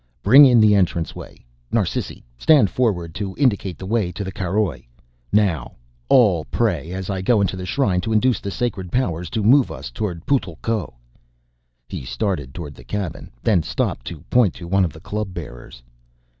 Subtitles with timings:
[0.23, 1.45] "Bring in the entranceway.
[1.71, 4.83] Narsisi stand forward to indicate the way to the caroj.
[5.31, 5.75] Now
[6.09, 9.69] all pray as I go into the shrine to induce the sacred powers to move
[9.71, 10.95] us towards Putl'ko."
[11.87, 15.83] He started towards the cabin, then stopped to point to one of the club bearers.